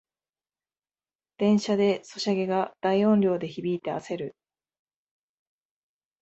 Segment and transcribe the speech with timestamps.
[1.37, 4.35] 電車でソシャゲが大音量で響いてあせる